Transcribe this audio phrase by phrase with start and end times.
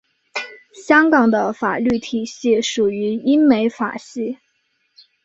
[0.83, 4.39] 香港的法律体系属于英美法系。